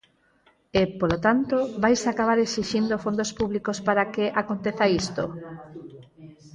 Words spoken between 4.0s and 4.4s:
que